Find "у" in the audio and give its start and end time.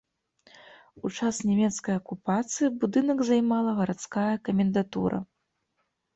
1.09-1.11